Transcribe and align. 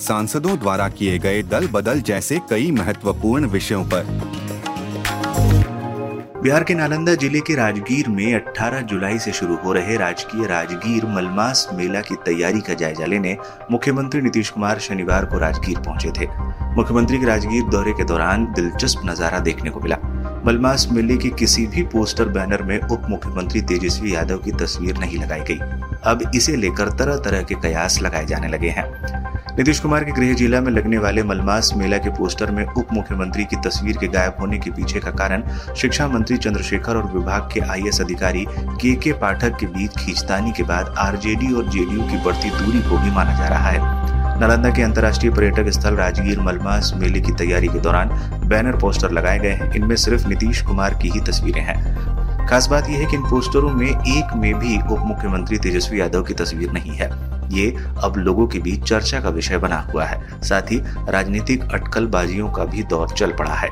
सांसदों 0.00 0.58
द्वारा 0.58 0.88
किए 0.88 1.18
गए 1.18 1.42
दल 1.42 1.66
बदल 1.66 2.00
जैसे 2.00 2.38
कई 2.50 2.70
महत्वपूर्ण 2.70 3.46
विषयों 3.46 3.84
पर। 3.84 4.04
बिहार 6.42 6.64
के 6.64 6.74
नालंदा 6.74 7.14
ज़िले 7.14 7.40
के 7.40 7.54
राजगीर 7.54 8.08
में 8.08 8.34
18 8.34 8.82
जुलाई 8.82 9.18
से 9.18 9.32
शुरू 9.32 9.56
हो 9.56 9.72
रहे 9.72 9.96
राजकीय 9.96 10.46
राजगीर 10.46 11.06
मलमास 11.06 11.66
मेला 11.74 12.00
की 12.00 12.14
तैयारी 12.26 12.60
का 12.60 12.74
जायजा 12.74 13.06
लेने 13.06 13.36
मुख्यमंत्री 13.70 14.20
नीतीश 14.20 14.50
कुमार 14.50 14.78
शनिवार 14.78 15.24
को 15.24 15.38
राजगीर 15.38 15.78
पहुँचे 15.78 16.10
थे। 16.10 16.26
मुख्यमंत्री 16.76 17.18
के 17.18 17.26
राजगीर 17.26 17.64
दौरे 17.70 17.92
के 17.92 18.04
दौरान 18.04 18.44
दिलचस्प 18.52 19.00
नज़ारा 19.04 19.38
देखने 19.40 19.70
को 19.70 19.80
मिला। 19.80 19.96
मलमास 20.46 20.88
मेले 20.92 21.16
के 21.16 21.28
किसी 21.30 21.66
भी 21.66 21.82
पोस्टर 21.92 22.28
बैनर 22.28 22.62
में 22.62 22.78
उप 22.78 23.06
मुख्यमंत्री 23.10 23.60
तेजस्वी 23.62 24.14
यादव 24.14 24.38
की 24.38 24.52
तस्वीर 24.56 24.98
नहीं 24.98 25.18
लगाई 25.18 25.40
गई। 25.50 25.58
अब 26.04 26.30
इसे 26.34 26.56
लेकर 26.56 26.88
तरह 26.98 27.16
तरह 27.18 27.42
के 27.42 27.54
कयास 27.62 28.00
लगाए 28.02 28.26
जाने 28.26 28.48
लगे 28.48 28.68
हैं। 28.68 29.17
नीतीश 29.58 29.78
कुमार 29.80 30.04
के 30.04 30.12
गृह 30.12 30.32
जिला 30.34 30.60
में 30.60 30.70
लगने 30.72 30.98
वाले 30.98 31.22
मलमास 31.22 31.72
मेला 31.76 31.96
के 31.98 32.10
पोस्टर 32.10 32.50
में 32.50 32.64
उप 32.64 32.92
मुख्यमंत्री 32.92 33.44
की 33.44 33.56
तस्वीर 33.56 33.96
के 33.96 34.08
गायब 34.08 34.36
होने 34.40 34.58
के 34.58 34.70
पीछे 34.70 35.00
का 35.00 35.10
कारण 35.10 35.42
शिक्षा 35.74 36.06
मंत्री 36.08 36.36
चंद्रशेखर 36.36 36.96
और 36.96 37.10
विभाग 37.14 37.48
के 37.52 37.60
आई 37.60 37.82
अधिकारी 38.00 38.46
के 38.50 38.94
के 38.94 39.12
पाठक 39.12 39.56
के 39.60 39.66
बीच 39.66 39.98
खींचतानी 39.98 40.52
के 40.52 40.62
बाद 40.62 40.94
आरजेडी 40.98 41.52
और 41.52 41.68
जेडीयू 41.68 42.02
की 42.02 42.24
बढ़ती 42.24 42.50
दूरी 42.50 42.80
को 42.80 42.98
भी 42.98 43.10
माना 43.10 43.36
जा 43.38 43.48
रहा 43.48 43.70
है। 43.70 43.78
नालंदा 44.40 44.70
के 44.70 44.82
अंतर्राष्ट्रीय 44.82 45.32
पर्यटक 45.32 45.68
स्थल 45.68 45.94
राजगीर 45.94 46.40
मलमास 46.40 46.92
मेले 46.96 47.20
की 47.20 47.32
तैयारी 47.32 47.68
के 47.68 47.78
दौरान 47.78 48.08
बैनर 48.48 48.76
पोस्टर 48.76 49.10
लगाए 49.10 49.38
गए 49.38 49.52
हैं। 49.52 49.72
इनमें 49.72 49.96
सिर्फ़ 49.96 50.28
नीतीश 50.28 50.62
कुमार 50.62 50.94
की 50.94 51.08
ही 51.08 51.20
तस्वीरें 51.20 51.62
हैं। 51.62 52.07
खास 52.48 52.66
बात 52.66 52.88
यह 52.88 52.98
है 52.98 53.06
कि 53.06 53.16
इन 53.16 53.22
पोस्टरों 53.22 53.70
में 53.70 53.88
एक 53.88 54.32
में 54.36 54.54
भी 54.58 54.76
उप 54.82 54.98
मुख्यमंत्री 54.98 55.58
तेजस्वी 55.58 56.00
यादव 56.00 56.22
की 56.22 56.34
तस्वीर 56.34 56.70
नहीं 56.72 56.92
है। 56.92 57.08
ये 57.52 57.66
अब 58.04 58.16
लोगों 58.16 58.46
के 58.46 58.58
बीच 58.58 58.82
चर्चा 58.82 59.20
का 59.20 59.28
विषय 59.28 59.58
बना 59.58 59.80
हुआ 59.82 60.04
है। 60.04 60.40
साथ 60.42 60.70
ही 60.72 60.78
राजनीतिक 61.08 61.62
अटकलबाजियों 61.64 62.48
का 62.50 62.64
भी 62.64 62.82
दौर 62.82 63.08
चल 63.08 63.32
पड़ा 63.32 63.54
है। 63.54 63.68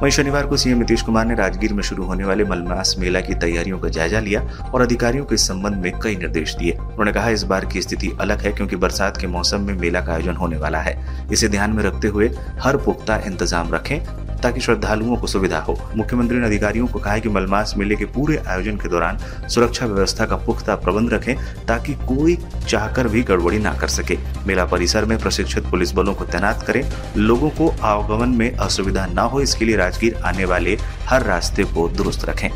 वहीं 0.00 0.10
शनिवार 0.10 0.46
को 0.46 0.56
सीएम 0.56 0.78
नीतीश 0.78 1.02
कुमार 1.02 1.26
ने 1.26 1.34
राजगीर 1.34 1.72
में 1.72 1.82
शुरू 1.82 2.04
होने 2.04 2.24
वाले 2.24 2.44
मलमास 2.44 2.94
मेला 2.98 3.20
की 3.20 3.34
तैयारियों 3.36 3.78
का 3.78 3.88
जायजा 3.88 4.20
लिया 4.20 4.40
और 4.74 4.82
अधिकारियों 4.82 5.24
को 5.24 5.36
संबंध 5.36 5.82
में 5.84 5.92
कई 6.00 6.16
निर्देश 6.16 6.54
दिए। 6.54 6.72
उन्होंने 6.72 7.12
कहा, 7.12 7.28
इस 7.28 7.42
बार 7.42 7.64
की 7.64 7.82
स्थिति 7.82 8.16
अलग 8.20 8.40
है 8.40 8.52
क्योंकि 8.52 8.76
बरसात 8.76 9.16
के 9.16 9.26
मौसम 9.26 9.60
में 9.60 9.74
मेला 9.74 10.00
का 10.00 10.12
आयोजन 10.12 10.36
होने 10.36 10.56
वाला 10.56 10.78
है। 10.78 11.28
इसे 11.32 11.48
ध्यान 11.48 11.72
में 11.72 11.82
रखते 11.84 12.08
हुए 12.08 12.30
हर 12.60 12.76
पुख्ता 12.76 13.16
इंतज़ाम 13.26 13.74
रखें। 13.74 14.27
ताकि 14.42 14.60
श्रद्धालुओं 14.60 15.16
को 15.16 15.26
सुविधा 15.26 15.58
हो। 15.58 15.78
मुख्यमंत्री 15.96 16.38
ने 16.38 16.46
अधिकारियों 16.46 16.86
को 16.86 16.98
कहा 16.98 17.18
कि 17.18 17.28
मलमास 17.28 17.74
मेले 17.76 17.96
के 17.96 18.04
पूरे 18.04 18.36
आयोजन 18.36 18.76
के 18.76 18.88
दौरान 18.88 19.18
सुरक्षा 19.48 19.86
व्यवस्था 19.86 20.26
का 20.26 20.36
पुख्ता 20.36 20.76
प्रबंध 20.76 21.12
रखें 21.12 21.66
ताकि 21.66 21.94
कोई 21.94 22.38
चाहकर 22.68 23.08
भी 23.08 23.22
गड़बड़ी 23.22 23.58
ना 23.58 23.74
कर 23.74 23.88
सके। 23.88 24.18
मेला 24.46 24.64
परिसर 24.64 25.04
में 25.04 25.18
प्रशिक्षित 25.18 25.64
पुलिस 25.64 25.92
बलों 25.92 26.14
को 26.14 26.24
तैनात 26.24 26.64
करें। 26.66 26.92
लोगों 27.16 27.50
को 27.50 27.74
आवागमन 27.82 28.28
में 28.28 28.56
असुविधा 28.56 29.06
न 29.06 29.18
हो, 29.18 29.40
इसके 29.40 29.64
लिए 29.64 29.76
राजगीर 29.76 30.14
आने 30.14 30.44
वाले 30.44 30.78
हर 31.06 31.22
रास्ते 31.22 31.64
को 31.64 31.88
दुरुस्त 31.88 32.24
रखें। 32.24 32.48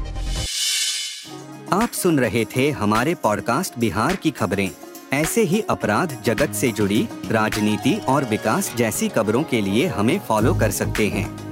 आप 1.73 1.91
सुन 1.93 2.19
रहे 2.19 2.45
थे 2.57 2.71
हमारे 2.71 3.15
पॉडकास्ट 3.15 3.79
बिहार 3.79 4.17
की 4.17 4.31
खबरें। 4.31 4.71
ऐसे 5.13 5.42
ही 5.42 5.61
अपराध 5.71 6.17
जगत 6.25 6.53
से 6.53 6.73
जुड़ी, 6.73 7.09
राजनीति 7.31 8.01
और 8.09 8.25
विकास 8.25 8.75
जैसी 8.77 9.09
खबरों 9.09 9.42
के 9.42 9.61
लिए 9.61 9.87
हमें 9.87 10.21
फॉलो 10.29 10.55
कर 10.55 10.71
सकते 10.71 11.09
हैं। 11.09 11.52